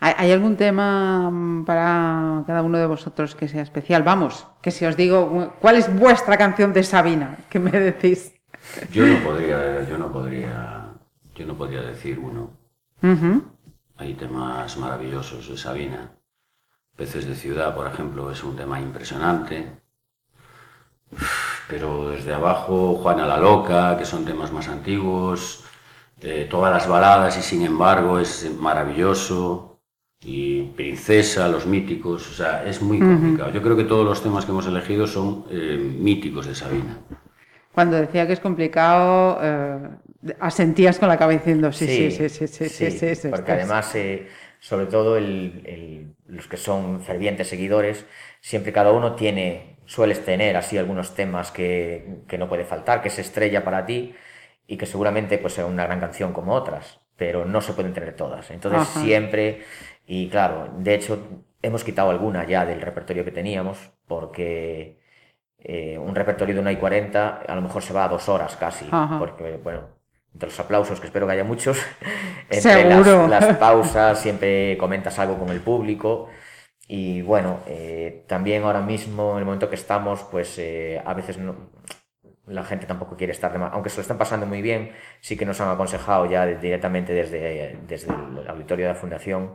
hay 0.00 0.32
algún 0.32 0.56
tema 0.56 1.30
mm, 1.30 1.64
para 1.64 2.44
cada 2.46 2.62
uno 2.62 2.78
de 2.78 2.86
vosotros 2.86 3.34
que 3.34 3.48
sea 3.48 3.62
especial? 3.62 4.02
Vamos, 4.02 4.46
que 4.62 4.70
si 4.70 4.84
os 4.86 4.96
digo, 4.96 5.54
¿cuál 5.60 5.76
es 5.76 5.94
vuestra 5.98 6.36
canción 6.36 6.72
de 6.72 6.82
Sabina? 6.84 7.38
¿Qué 7.50 7.58
me 7.58 7.70
decís? 7.72 8.32
Yo 8.92 9.06
no 9.06 9.18
podría, 9.24 9.82
yo 9.88 9.98
no 9.98 10.12
podría, 10.12 10.92
yo 11.34 11.46
no 11.46 11.54
podría 11.56 11.82
decir 11.82 12.18
uno. 12.18 12.50
Hay 13.96 14.14
temas 14.14 14.76
maravillosos 14.76 15.48
de 15.48 15.56
Sabina. 15.56 16.12
Peces 16.96 17.26
de 17.26 17.34
ciudad, 17.34 17.74
por 17.74 17.86
ejemplo, 17.86 18.30
es 18.30 18.42
un 18.44 18.56
tema 18.56 18.80
impresionante. 18.80 19.80
Pero 21.68 22.10
desde 22.10 22.34
abajo, 22.34 22.96
Juana 22.96 23.26
la 23.26 23.36
Loca, 23.38 23.96
que 23.98 24.04
son 24.04 24.24
temas 24.24 24.52
más 24.52 24.68
antiguos. 24.68 25.64
eh, 26.20 26.46
todas 26.50 26.72
las 26.72 26.88
baladas 26.88 27.36
y 27.38 27.42
sin 27.42 27.62
embargo 27.62 28.18
es 28.18 28.50
maravilloso. 28.58 29.67
Y 30.20 30.62
Princesa, 30.76 31.48
los 31.48 31.66
míticos, 31.66 32.28
o 32.28 32.34
sea, 32.34 32.64
es 32.64 32.82
muy 32.82 32.98
complicado. 32.98 33.50
Yo 33.52 33.62
creo 33.62 33.76
que 33.76 33.84
todos 33.84 34.04
los 34.04 34.22
temas 34.22 34.44
que 34.44 34.50
hemos 34.50 34.66
elegido 34.66 35.06
son 35.06 35.44
eh, 35.50 35.76
míticos 35.78 36.46
de 36.46 36.54
Sabina. 36.54 36.98
Cuando 37.74 37.96
decía 37.96 38.26
que 38.26 38.32
es 38.32 38.40
complicado, 38.40 39.38
eh, 39.40 39.78
asentías 40.40 40.98
con 40.98 41.08
la 41.08 41.16
cabeza 41.16 41.44
diciendo 41.44 41.70
sí, 41.72 41.86
sí, 41.86 42.10
sí, 42.10 42.28
sí, 42.28 42.46
sí, 42.48 42.68
sí, 42.68 42.90
sí, 42.90 43.14
sí, 43.14 43.28
porque 43.28 43.52
estás- 43.52 43.58
además, 43.58 43.94
eh, 43.94 44.26
sobre 44.58 44.86
todo 44.86 45.16
el- 45.16 45.62
el- 45.66 46.14
los 46.26 46.48
que 46.48 46.56
son 46.56 47.00
fervientes 47.02 47.48
seguidores, 47.48 48.04
siempre 48.40 48.72
cada 48.72 48.92
uno 48.92 49.14
tiene, 49.14 49.76
sueles 49.86 50.24
tener 50.24 50.56
así 50.56 50.76
algunos 50.76 51.14
temas 51.14 51.52
que, 51.52 52.22
que 52.26 52.38
no 52.38 52.48
puede 52.48 52.64
faltar, 52.64 53.00
que 53.02 53.08
es 53.08 53.18
estrella 53.18 53.62
para 53.64 53.86
ti 53.86 54.14
y 54.66 54.76
que 54.76 54.86
seguramente 54.86 55.38
pues 55.38 55.54
sea 55.54 55.66
una 55.66 55.84
gran 55.86 56.00
canción 56.00 56.32
como 56.32 56.54
otras, 56.54 57.00
pero 57.16 57.44
no 57.44 57.60
se 57.60 57.72
pueden 57.74 57.92
tener 57.92 58.16
todas. 58.16 58.50
Entonces 58.50 58.82
Ajá. 58.82 59.00
siempre, 59.00 59.62
y 60.10 60.30
claro, 60.30 60.70
de 60.78 60.94
hecho 60.94 61.44
hemos 61.60 61.84
quitado 61.84 62.08
alguna 62.08 62.46
ya 62.46 62.64
del 62.64 62.80
repertorio 62.80 63.26
que 63.26 63.30
teníamos 63.30 63.90
porque 64.06 64.98
eh, 65.58 65.98
un 65.98 66.14
repertorio 66.14 66.54
de 66.54 66.60
una 66.62 66.72
y 66.72 66.76
40 66.76 67.42
a 67.46 67.54
lo 67.54 67.60
mejor 67.60 67.82
se 67.82 67.92
va 67.92 68.04
a 68.04 68.08
dos 68.08 68.26
horas 68.30 68.56
casi, 68.56 68.86
Ajá. 68.90 69.18
porque 69.18 69.60
bueno, 69.62 69.82
entre 70.32 70.48
los 70.48 70.58
aplausos, 70.58 70.98
que 70.98 71.08
espero 71.08 71.26
que 71.26 71.34
haya 71.34 71.44
muchos, 71.44 71.78
entre 72.50 72.86
las, 73.28 73.56
pausas 73.58 74.18
siempre 74.18 74.78
comentas 74.78 75.18
algo 75.18 75.38
con 75.38 75.50
el 75.50 75.60
público 75.60 76.30
y 76.86 77.20
bueno, 77.20 77.60
eh, 77.66 78.24
también 78.26 78.62
ahora 78.62 78.80
mismo, 78.80 79.32
en 79.32 79.40
el 79.40 79.44
momento 79.44 79.68
que 79.68 79.74
estamos, 79.74 80.22
pues 80.30 80.58
eh, 80.58 81.02
a 81.04 81.12
veces 81.12 81.36
no, 81.36 81.70
la 82.46 82.64
gente 82.64 82.86
tampoco 82.86 83.14
quiere 83.14 83.34
estar 83.34 83.52
de 83.52 83.58
más, 83.58 83.74
aunque 83.74 83.90
se 83.90 83.96
lo 83.96 84.02
están 84.02 84.16
pasando 84.16 84.46
muy 84.46 84.62
bien, 84.62 84.92
sí 85.20 85.36
que 85.36 85.44
nos 85.44 85.60
han 85.60 85.68
aconsejado 85.68 86.24
ya 86.24 86.46
directamente 86.46 87.12
desde, 87.12 87.76
desde 87.86 88.10
el 88.10 88.48
auditorio 88.48 88.86
de 88.86 88.92
la 88.94 88.98
fundación 88.98 89.54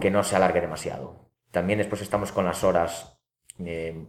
que 0.00 0.10
no 0.10 0.22
se 0.24 0.36
alargue 0.36 0.60
demasiado. 0.60 1.30
También 1.50 1.78
después 1.78 2.02
estamos 2.02 2.32
con 2.32 2.44
las 2.44 2.62
horas. 2.64 3.18
eh, 3.64 4.04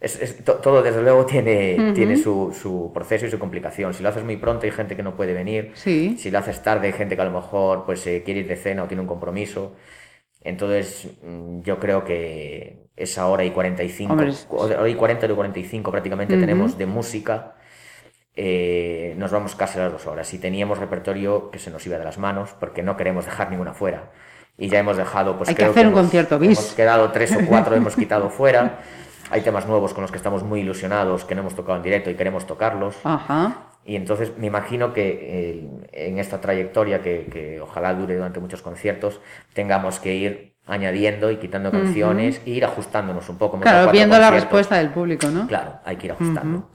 es- 0.00 0.20
es- 0.20 0.44
to- 0.44 0.56
todo 0.56 0.82
desde 0.82 1.02
luego 1.02 1.26
tiene, 1.26 1.92
su, 2.16 2.52
su 2.58 2.90
proceso 2.92 3.26
y 3.26 3.30
su 3.30 3.38
complicación. 3.38 3.92
Si 3.94 4.02
lo 4.02 4.08
haces 4.08 4.24
muy 4.24 4.36
pronto 4.38 4.64
hay 4.64 4.72
gente 4.72 4.96
que 4.96 5.02
no 5.02 5.14
puede 5.14 5.32
venir. 5.34 5.72
Sí. 5.74 6.16
Si 6.18 6.30
lo 6.30 6.38
haces 6.38 6.62
tarde 6.62 6.86
hay 6.88 6.92
gente 6.94 7.14
que 7.16 7.22
a 7.22 7.26
lo 7.26 7.30
mejor 7.30 7.84
pues 7.84 8.06
eh, 8.06 8.22
quiere 8.24 8.40
ir 8.40 8.48
de 8.48 8.56
cena 8.56 8.82
o 8.84 8.86
tiene 8.88 9.02
un 9.02 9.06
compromiso. 9.06 9.76
Entonces 10.42 11.08
mm, 11.22 11.60
yo 11.60 11.78
creo 11.78 12.04
que 12.04 12.86
esa 12.96 13.26
hora 13.28 13.44
y 13.44 13.50
45, 13.50 14.12
Hombre, 14.12 14.30
es- 14.30 14.46
hora 14.50 14.88
y 14.88 14.94
40 14.94 15.26
o 15.30 15.36
45 15.36 15.90
prácticamente 15.90 16.34
tenemos 16.40 16.78
de 16.78 16.86
música. 16.86 17.54
eh, 18.36 19.14
nos 19.18 19.32
vamos 19.32 19.54
casi 19.56 19.78
a 19.78 19.82
las 19.82 19.92
dos 19.92 20.06
horas 20.06 20.32
y 20.32 20.38
teníamos 20.38 20.78
repertorio 20.78 21.50
que 21.50 21.58
se 21.58 21.70
nos 21.70 21.84
iba 21.86 21.98
de 21.98 22.04
las 22.04 22.16
manos 22.16 22.54
porque 22.58 22.82
no 22.82 22.96
queremos 22.96 23.24
dejar 23.24 23.50
ninguna 23.50 23.74
fuera 23.74 24.12
y 24.60 24.68
ya 24.68 24.78
hemos 24.78 24.96
dejado 24.96 25.36
pues 25.36 25.48
Hay 25.48 25.54
que 25.56 25.62
creo 25.62 25.72
hacer 25.72 25.86
un 25.86 25.92
hemos- 25.92 26.02
concierto 26.02 26.38
bis. 26.38 26.58
hemos 26.58 26.74
quedado 26.74 27.10
tres 27.10 27.34
o 27.34 27.40
cuatro 27.48 27.74
hemos 27.74 27.96
quitado 27.96 28.30
fuera 28.30 28.78
hay 29.32 29.40
temas 29.40 29.66
nuevos 29.66 29.92
con 29.94 30.02
los 30.02 30.10
que 30.12 30.16
estamos 30.18 30.42
muy 30.44 30.60
ilusionados 30.60 31.24
que 31.24 31.34
no 31.34 31.40
hemos 31.40 31.54
tocado 31.56 31.76
en 31.78 31.82
directo 31.82 32.10
y 32.10 32.14
queremos 32.14 32.46
tocarlos 32.46 32.96
Ajá. 33.04 33.56
y 33.84 33.96
entonces 33.96 34.32
me 34.38 34.46
imagino 34.46 34.92
que 34.92 35.08
eh, 35.92 36.08
en 36.08 36.18
esta 36.18 36.40
trayectoria, 36.40 37.00
que, 37.00 37.26
que 37.32 37.60
ojalá 37.60 37.94
dure 37.94 38.14
durante 38.16 38.38
muchos 38.40 38.60
conciertos, 38.62 39.20
tengamos 39.54 39.98
que 39.98 40.14
ir 40.14 40.54
añadiendo 40.66 41.30
y 41.30 41.36
quitando 41.38 41.70
canciones 41.72 42.40
e 42.46 42.50
ir 42.50 42.64
ajustándonos 42.64 43.28
un 43.28 43.38
poco. 43.38 43.58
Claro, 43.58 43.90
viendo 43.90 44.16
la 44.18 44.30
respuesta 44.30 44.76
del 44.76 44.90
público, 44.90 45.28
¿no? 45.28 45.46
Claro, 45.48 45.74
hay 45.84 45.96
que 45.96 46.06
ir 46.06 46.12
ajustando. 46.12 46.68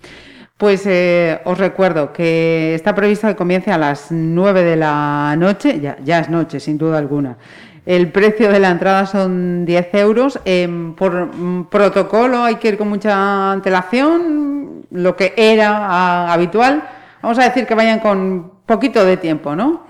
Pues 0.58 0.86
eh, 0.88 1.40
os 1.46 1.58
recuerdo 1.58 2.12
que 2.12 2.74
está 2.76 2.96
previsto 2.96 3.28
que 3.28 3.36
comience 3.36 3.72
a 3.72 3.78
las 3.78 4.08
9 4.12 4.64
de 4.64 4.76
la 4.76 5.36
noche, 5.38 5.80
ya, 5.80 5.98
ya 6.04 6.20
es 6.20 6.30
noche, 6.30 6.60
sin 6.60 6.78
duda 6.78 6.98
alguna. 6.98 7.38
El 7.86 8.12
precio 8.12 8.52
de 8.52 8.60
la 8.60 8.72
entrada 8.72 9.06
son 9.06 9.66
10 9.66 9.94
euros. 9.94 10.40
Em, 10.46 10.94
por 10.96 11.30
protocolo 11.70 12.44
hay 12.44 12.56
que 12.56 12.70
ir 12.70 12.78
con 12.78 12.90
mucha 12.90 13.52
antelación, 13.52 14.86
lo 14.92 15.16
que 15.16 15.34
era 15.38 15.78
ah, 15.78 16.34
habitual. 16.34 16.84
Vamos 17.22 17.40
a 17.40 17.44
decir 17.44 17.66
que 17.66 17.76
vayan 17.76 18.00
con 18.00 18.52
poquito 18.66 19.06
de 19.06 19.18
tiempo, 19.18 19.56
¿no? 19.56 19.86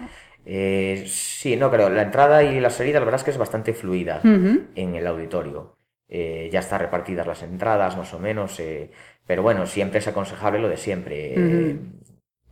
Eh, 0.45 1.05
sí, 1.07 1.55
no 1.55 1.71
creo. 1.71 1.89
La 1.89 2.03
entrada 2.03 2.43
y 2.43 2.59
la 2.59 2.69
salida, 2.69 2.99
la 2.99 3.05
verdad 3.05 3.21
es 3.21 3.23
que 3.23 3.31
es 3.31 3.37
bastante 3.37 3.73
fluida 3.73 4.21
en 4.23 4.95
el 4.95 5.07
auditorio. 5.07 5.75
Eh, 6.07 6.49
ya 6.51 6.59
están 6.59 6.81
repartidas 6.81 7.25
las 7.25 7.41
entradas, 7.43 7.97
más 7.97 8.13
o 8.13 8.19
menos. 8.19 8.59
eh, 8.59 8.91
pero 9.25 9.41
bueno, 9.41 9.65
siempre 9.65 9.99
es 9.99 10.07
aconsejable 10.07 10.59
lo 10.59 10.69
de 10.69 10.77
siempre. 10.77 11.33
eh, 11.35 11.79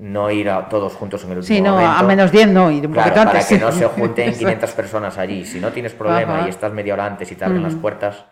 No 0.03 0.29
ir 0.29 0.49
a 0.49 0.67
todos 0.67 0.93
juntos 0.95 1.23
en 1.23 1.31
el 1.31 1.37
último 1.37 1.55
Sí, 1.55 1.61
no, 1.61 1.77
a 1.77 1.81
momento. 1.81 2.07
menos 2.07 2.31
10 2.31 2.47
no, 2.49 2.69
ir 2.69 2.85
un 2.85 2.91
Claro, 2.93 3.09
poquito 3.11 3.25
para 3.25 3.31
antes. 3.39 3.47
que 3.47 3.55
sí. 3.55 3.61
no 3.61 3.71
se 3.71 3.85
junten 3.87 4.33
500 4.33 4.71
personas 4.71 5.17
allí. 5.17 5.45
Si 5.45 5.61
no 5.61 5.69
tienes 5.71 5.93
problema 5.93 6.39
Ajá. 6.39 6.47
y 6.47 6.49
estás 6.49 6.73
media 6.73 6.93
hora 6.93 7.05
antes 7.05 7.31
y 7.31 7.35
te 7.35 7.45
abren 7.45 7.63
las 7.63 7.75
puertas, 7.75 8.25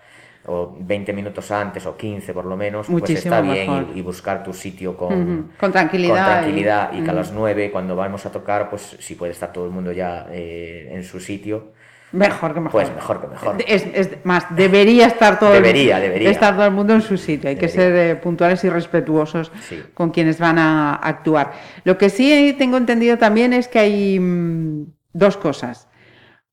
o 0.47 0.75
20 0.77 1.13
minutos 1.13 1.49
antes, 1.51 1.85
o 1.85 1.95
15 1.95 2.33
por 2.33 2.43
lo 2.45 2.57
menos, 2.57 2.87
pues 2.89 3.09
está 3.11 3.39
bien 3.41 3.87
y, 3.95 3.99
y 3.99 4.01
buscar 4.01 4.43
tu 4.43 4.53
sitio 4.53 4.97
con. 4.97 5.51
Con 5.57 5.71
tranquilidad 5.71 6.15
con 6.15 6.25
tranquilidad. 6.25 6.89
y- 6.93 6.99
Y, 6.99 7.03
que 7.03 7.09
a 7.09 7.13
las 7.13 7.31
9, 7.31 7.71
cuando 7.71 7.95
vamos 7.95 8.25
a 8.25 8.31
tocar, 8.31 8.69
pues 8.69 8.97
si 8.99 9.15
puede 9.15 9.31
estar 9.31 9.53
todo 9.53 9.63
el 9.65 9.71
mundo 9.71 9.93
ya 9.93 10.25
eh, 10.29 10.89
en 10.91 11.03
su 11.05 11.19
sitio, 11.21 11.71
Mejor 12.13 12.53
que 12.53 12.59
mejor. 12.59 12.71
pues 12.83 12.93
mejor 12.93 13.21
que 13.21 13.27
mejor. 13.27 13.57
Es, 13.67 13.85
es 13.93 14.09
más, 14.25 14.45
debería 14.55 15.07
estar 15.07 15.39
todo 15.39 15.51
Debería, 15.53 15.97
el, 15.97 16.03
debería. 16.03 16.29
estar 16.31 16.55
todo 16.55 16.65
el 16.65 16.71
mundo 16.71 16.93
en 16.93 17.01
su 17.01 17.17
sitio. 17.17 17.49
Hay 17.49 17.55
que 17.55 17.69
ser 17.69 17.95
eh, 17.95 18.15
puntuales 18.15 18.63
y 18.65 18.69
respetuosos 18.69 19.51
Sí. 19.61 19.81
con 19.93 20.11
quienes 20.11 20.37
van 20.39 20.59
a 20.59 20.95
actuar. 20.95 21.53
Lo 21.85 21.97
que 21.97 22.09
sí 22.09 22.53
tengo 22.57 22.75
entendido 22.77 23.17
también 23.17 23.53
es 23.53 23.67
que 23.69 23.79
hay 23.79 24.19
mm, 24.19 24.87
dos 25.13 25.37
cosas. 25.37 25.87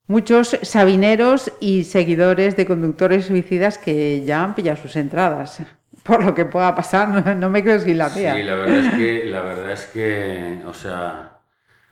Muchos 0.07 0.57
sabineros 0.63 1.51
y 1.59 1.83
seguidores 1.83 2.55
de 2.55 2.65
conductores 2.65 3.25
suicidas 3.25 3.77
que 3.77 4.23
ya 4.25 4.43
han 4.43 4.55
pillado 4.55 4.77
sus 4.81 4.95
entradas. 4.95 5.59
Por 6.03 6.23
lo 6.23 6.33
que 6.33 6.45
pueda 6.45 6.73
pasar, 6.73 7.09
no, 7.09 7.35
no 7.35 7.49
me 7.49 7.61
creo 7.61 7.79
sin 7.79 7.97
la 7.97 8.09
mía. 8.09 8.33
Sí, 8.33 8.43
la 8.43 8.55
verdad 8.55 8.77
es 8.77 8.93
que, 8.93 9.25
la 9.25 9.41
verdad 9.41 9.71
es 9.71 9.85
que, 9.87 10.59
o 10.65 10.73
sea, 10.73 11.33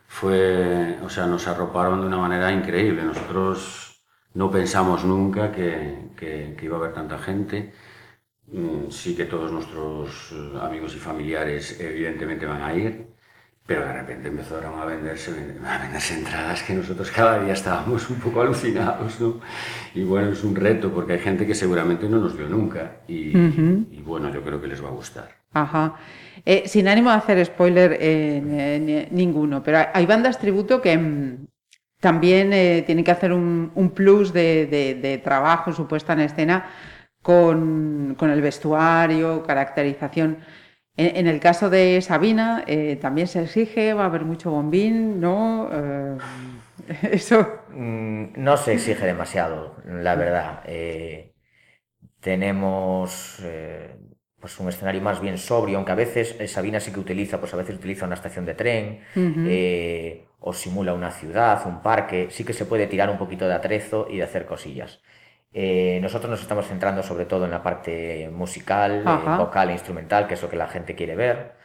fue, 0.08 0.98
o 1.04 1.10
sea, 1.10 1.26
nos 1.28 1.48
arroparon 1.48 2.02
de 2.02 2.08
una 2.08 2.18
manera 2.18 2.52
increíble. 2.52 3.04
Nosotros 3.04 4.04
no 4.34 4.52
pensamos 4.52 5.04
nunca 5.06 5.52
que, 5.52 6.10
que- 6.18 6.56
que 6.58 6.66
iba 6.66 6.78
a 6.78 6.80
haber 6.80 6.94
tanta 6.94 7.18
gente. 7.20 7.74
Mm, 8.48 8.90
Sí 8.92 9.16
que 9.16 9.26
todos 9.26 9.52
nuestros 9.52 10.32
eh, 10.34 10.58
amigos 10.62 10.96
y 10.96 11.00
familiares 11.00 11.80
evidentemente 11.80 12.46
van 12.46 12.62
a 12.64 12.74
ir, 12.74 13.08
Pero 13.68 13.82
de 13.86 13.94
repente 13.94 14.30
empezaron 14.30 14.80
a 14.80 14.86
venderse, 14.86 15.32
a 15.66 15.78
venderse 15.84 16.14
entradas 16.16 16.64
que 16.64 16.74
nosotros 16.74 17.12
cada 17.12 17.40
día 17.44 17.54
estábamos 17.54 18.10
un 18.10 18.20
poco 18.20 18.42
alucinados, 18.42 19.20
¿no? 19.22 19.42
Y 19.94 20.04
bueno, 20.06 20.32
es 20.32 20.44
un 20.44 20.56
reto 20.56 20.92
porque 20.94 21.14
hay 21.14 21.20
gente 21.20 21.46
que 21.48 21.56
seguramente 21.56 22.10
no 22.10 22.20
nos 22.20 22.36
vio 22.38 22.48
nunca 22.50 23.04
y, 23.08 23.52
y 23.90 24.02
bueno, 24.04 24.32
yo 24.34 24.44
creo 24.44 24.62
que 24.62 24.68
les 24.68 24.84
va 24.84 24.90
a 24.90 24.92
gustar. 24.92 25.30
Ajá. 25.62 25.96
Eh, 26.50 26.64
sin 26.66 26.88
ánimo 26.88 27.10
de 27.10 27.18
hacer 27.18 27.46
spoiler 27.46 27.98
eh, 28.00 29.10
ninguno, 29.12 29.62
pero 29.62 29.80
hay 29.94 30.06
bandas 30.06 30.40
tributo 30.40 30.82
que 30.82 30.98
mm, 30.98 31.46
también 32.00 32.54
eh, 32.54 32.84
tienen 32.86 33.04
que 33.04 33.12
hacer 33.12 33.34
un, 33.34 33.92
plus 33.94 34.32
de, 34.32 34.66
de, 34.66 34.96
de, 34.96 35.18
trabajo, 35.18 35.74
su 35.74 35.90
puesta 35.90 36.14
en 36.14 36.22
escena 36.22 36.70
con, 37.22 38.16
el 38.18 38.42
vestuario, 38.42 39.44
caracterización. 39.44 40.38
En, 40.96 41.28
el 41.28 41.42
caso 41.42 41.70
de 41.70 42.02
Sabina, 42.02 42.64
también 43.02 43.28
se 43.28 43.44
exige, 43.44 43.94
va 43.94 44.04
a 44.04 44.06
haber 44.06 44.24
mucho 44.24 44.50
bombín, 44.50 45.20
¿no? 45.20 45.70
Eso. 47.12 47.46
Mm, 47.72 48.28
no 48.38 48.56
se 48.56 48.74
exige 48.74 49.06
demasiado, 49.06 49.76
la 49.86 50.16
verdad. 50.16 50.64
Tenemos 52.22 53.44
pues 54.39 54.60
un 54.60 54.70
escenario 54.70 55.01
más 55.01 55.20
bien 55.20 55.38
sobrio, 55.38 55.77
aunque 55.77 55.91
a 55.91 55.96
veces 55.96 56.36
Sabina 56.51 56.79
sí 56.79 56.91
que 56.91 57.00
utiliza, 57.00 57.39
pues 57.39 57.53
a 57.53 57.58
veces 57.58 57.75
utiliza 57.75 58.06
una 58.06 58.15
estación 58.15 58.46
de 58.46 58.53
tren, 58.53 59.00
o 60.39 60.53
simula 60.53 60.94
una 60.94 61.12
ciudad, 61.12 61.62
un 61.65 61.82
parque, 61.82 62.27
sí 62.29 62.44
que 62.44 62.53
se 62.53 62.65
puede 62.65 62.88
tirar 62.88 63.10
un 63.10 63.17
poquito 63.17 63.48
de 63.48 63.53
atrezo 63.53 64.08
y 64.10 64.17
de 64.17 64.24
hacer 64.24 64.46
cosillas. 64.46 65.00
Eh, 65.53 66.00
nosotros 66.01 66.29
nos 66.29 66.41
estamos 66.41 66.67
centrando 66.67 67.01
sobre 67.01 67.25
todo 67.25 67.46
en 67.46 67.51
la 67.51 67.63
parte 67.63 68.29
musical, 68.32 69.03
eh, 69.06 69.38
vocal 69.38 69.70
e 69.70 69.74
instrumental, 69.74 70.27
que 70.27 70.36
es 70.36 70.41
lo 70.41 70.50
que 70.50 70.56
la 70.56 70.67
gente 70.67 70.94
quiere 70.94 71.15
ver. 71.15 71.56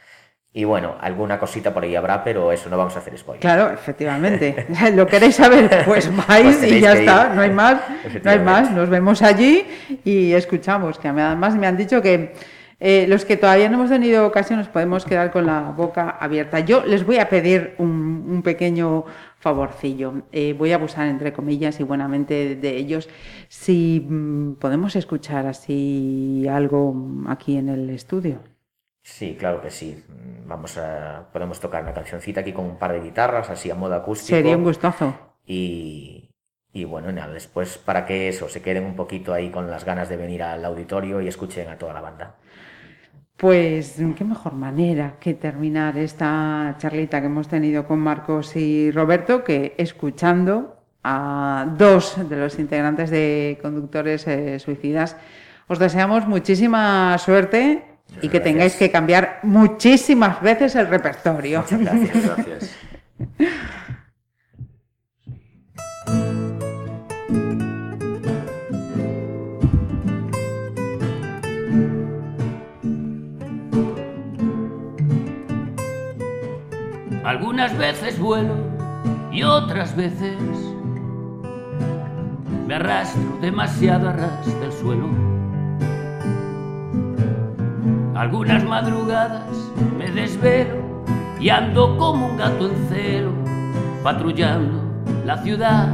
Y 0.55 0.63
bueno, 0.65 0.95
alguna 1.01 1.39
cosita 1.39 1.73
por 1.73 1.83
ahí 1.83 1.95
habrá, 1.95 2.23
pero 2.23 2.51
eso 2.51 2.69
no 2.69 2.77
vamos 2.77 2.95
a 2.95 2.99
hacer 2.99 3.17
spoiler. 3.17 3.41
Claro, 3.41 3.71
efectivamente. 3.71 4.67
¿Lo 4.95 5.07
queréis 5.07 5.35
saber? 5.35 5.83
Pues 5.85 6.15
vais 6.27 6.57
pues 6.57 6.71
y 6.71 6.79
ya 6.79 6.93
está, 6.93 7.29
no 7.29 7.41
hay 7.41 7.49
más. 7.49 7.81
No 8.23 8.31
hay 8.31 8.39
más. 8.39 8.71
Nos 8.71 8.89
vemos 8.89 9.21
allí 9.21 9.65
y 10.03 10.33
escuchamos. 10.33 10.99
Que 10.99 11.07
además 11.07 11.55
me 11.55 11.65
han 11.65 11.75
dicho 11.75 12.01
que 12.01 12.33
eh, 12.85 13.05
los 13.07 13.23
que 13.23 13.37
todavía 13.37 13.69
no 13.69 13.77
hemos 13.77 13.89
tenido 13.89 14.27
ocasión 14.27 14.59
nos 14.59 14.67
podemos 14.67 15.05
quedar 15.05 15.31
con 15.31 15.45
la 15.45 15.71
boca 15.71 16.09
abierta. 16.09 16.59
Yo 16.59 16.85
les 16.85 17.05
voy 17.05 17.17
a 17.17 17.29
pedir 17.29 17.75
un, 17.77 18.25
un 18.27 18.41
pequeño 18.43 19.05
favorcillo. 19.39 20.23
Eh, 20.33 20.53
voy 20.57 20.73
a 20.73 20.75
abusar, 20.75 21.07
entre 21.07 21.31
comillas, 21.31 21.79
y 21.79 21.83
buenamente 21.83 22.57
de 22.57 22.75
ellos. 22.75 23.07
Si 23.47 24.05
mm, 24.05 24.55
podemos 24.55 24.97
escuchar 24.97 25.47
así 25.47 26.45
algo 26.51 26.93
aquí 27.29 27.55
en 27.55 27.69
el 27.69 27.89
estudio. 27.89 28.39
Sí, 29.01 29.37
claro 29.39 29.61
que 29.61 29.69
sí. 29.69 30.03
Vamos 30.45 30.77
a, 30.77 31.29
podemos 31.31 31.61
tocar 31.61 31.83
una 31.83 31.93
cancioncita 31.93 32.41
aquí 32.41 32.51
con 32.51 32.65
un 32.65 32.77
par 32.77 32.91
de 32.91 32.99
guitarras, 32.99 33.49
así 33.49 33.71
a 33.71 33.75
modo 33.75 33.95
acústico. 33.95 34.35
Sería 34.35 34.57
un 34.57 34.63
gustazo. 34.65 35.15
Y, 35.45 36.31
y 36.73 36.83
bueno, 36.83 37.13
nada, 37.13 37.31
después 37.31 37.77
para 37.77 38.05
que 38.05 38.27
eso, 38.27 38.49
se 38.49 38.61
queden 38.61 38.83
un 38.83 38.97
poquito 38.97 39.33
ahí 39.33 39.51
con 39.51 39.71
las 39.71 39.85
ganas 39.85 40.09
de 40.09 40.17
venir 40.17 40.43
al 40.43 40.65
auditorio 40.65 41.21
y 41.21 41.29
escuchen 41.29 41.69
a 41.69 41.77
toda 41.77 41.93
la 41.93 42.01
banda. 42.01 42.35
Pues 43.43 43.95
qué 44.15 44.23
mejor 44.23 44.53
manera 44.53 45.15
que 45.19 45.33
terminar 45.33 45.97
esta 45.97 46.77
charlita 46.77 47.19
que 47.19 47.25
hemos 47.25 47.49
tenido 47.49 47.85
con 47.85 47.99
Marcos 47.99 48.55
y 48.55 48.89
Roberto 48.89 49.43
que 49.43 49.75
escuchando 49.77 50.77
a 51.03 51.67
dos 51.77 52.15
de 52.29 52.37
los 52.37 52.57
integrantes 52.57 53.09
de 53.09 53.59
Conductores 53.61 54.25
eh, 54.27 54.59
Suicidas. 54.59 55.17
Os 55.67 55.77
deseamos 55.77 56.25
muchísima 56.25 57.17
suerte 57.17 57.83
y 58.21 58.29
que 58.29 58.39
tengáis 58.39 58.77
que 58.77 58.89
cambiar 58.89 59.39
muchísimas 59.43 60.41
veces 60.41 60.75
el 60.75 60.87
repertorio. 60.87 61.63
Muchas 61.63 61.81
gracias. 61.81 62.25
gracias. 62.25 62.75
Algunas 77.23 77.77
veces 77.77 78.19
vuelo 78.19 78.53
y 79.31 79.43
otras 79.43 79.95
veces 79.95 80.37
me 82.67 82.75
arrastro 82.75 83.37
demasiado 83.39 84.09
a 84.09 84.13
ras 84.13 84.59
del 84.59 84.71
suelo. 84.73 85.07
Algunas 88.13 88.65
madrugadas 88.65 89.47
me 89.97 90.11
desvelo 90.11 91.05
y 91.39 91.47
ando 91.47 91.97
como 91.97 92.27
un 92.27 92.37
gato 92.37 92.69
en 92.69 92.89
celo, 92.89 93.31
patrullando 94.03 94.81
la 95.25 95.37
ciudad. 95.43 95.87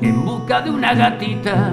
En 0.00 0.24
busca 0.24 0.60
de 0.60 0.70
una 0.70 0.94
gatita 0.94 1.72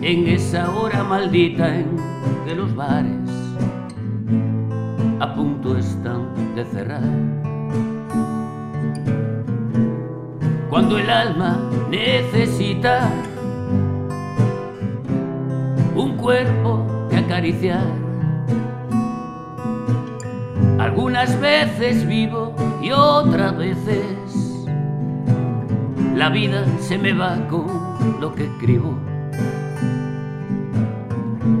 en 0.00 0.28
esa 0.28 0.70
hora 0.70 1.02
maldita 1.02 1.66
de 1.66 2.54
los 2.54 2.74
bares 2.76 3.19
a 5.20 5.34
punto 5.34 5.76
están 5.76 6.54
de 6.54 6.64
cerrar. 6.64 7.02
Cuando 10.70 10.96
el 10.96 11.10
alma 11.10 11.58
necesita 11.90 13.10
un 15.94 16.16
cuerpo 16.16 16.86
que 17.10 17.18
acariciar. 17.18 17.84
Algunas 20.78 21.38
veces 21.38 22.06
vivo 22.06 22.54
y 22.80 22.90
otras 22.90 23.56
veces 23.58 24.66
la 26.16 26.30
vida 26.30 26.64
se 26.78 26.96
me 26.96 27.12
va 27.12 27.36
con 27.48 27.66
lo 28.20 28.34
que 28.34 28.44
escribo. 28.44 28.94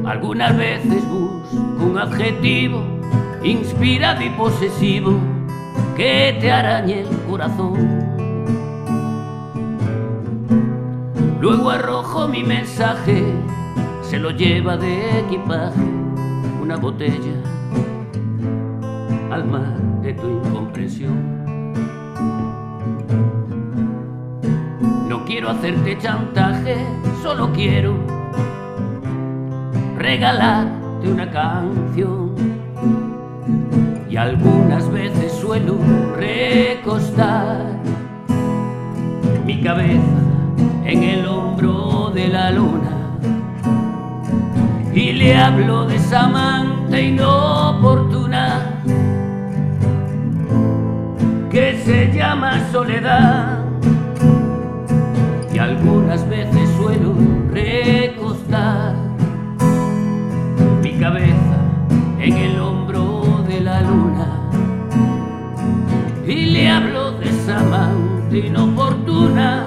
Algunas 0.06 0.56
veces 0.56 1.06
busco 1.10 1.84
un 1.84 1.98
adjetivo 1.98 2.99
inspirado 3.42 4.22
y 4.22 4.30
posesivo 4.30 5.18
que 5.96 6.36
te 6.40 6.50
arañe 6.50 7.00
el 7.00 7.08
corazón. 7.28 8.00
Luego 11.40 11.70
arrojo 11.70 12.28
mi 12.28 12.42
mensaje, 12.42 13.24
se 14.02 14.18
lo 14.18 14.30
lleva 14.30 14.76
de 14.76 15.20
equipaje 15.20 15.80
una 16.60 16.76
botella 16.76 17.40
al 19.30 19.46
mar 19.46 19.80
de 20.02 20.12
tu 20.14 20.28
incomprensión. 20.28 21.40
No 25.08 25.24
quiero 25.24 25.50
hacerte 25.50 25.96
chantaje, 25.98 26.76
solo 27.22 27.50
quiero 27.52 27.94
regalarte 29.96 31.10
una 31.10 31.30
canción 31.30 32.29
y 34.08 34.16
algunas 34.16 34.90
veces 34.90 35.32
suelo 35.32 35.76
recostar 36.16 37.66
mi 39.46 39.60
cabeza 39.62 40.20
en 40.84 41.02
el 41.02 41.26
hombro 41.26 42.10
de 42.12 42.28
la 42.28 42.50
luna. 42.50 42.96
Y 44.92 45.12
le 45.12 45.36
hablo 45.36 45.86
de 45.86 45.96
esa 45.96 46.24
amante 46.24 47.02
inoportuna 47.02 48.82
que 51.50 51.80
se 51.84 52.12
llama 52.12 52.60
soledad. 52.72 53.58
Y 55.52 55.58
algunas 55.58 56.28
veces 56.28 56.68
suelo 56.76 57.12
inoportuna 68.38 69.64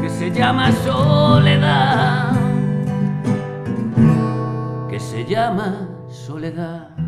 que 0.00 0.10
se 0.10 0.30
llama 0.30 0.72
soledad, 0.72 2.32
que 4.90 4.98
se 4.98 5.24
llama 5.24 5.88
soledad. 6.08 7.07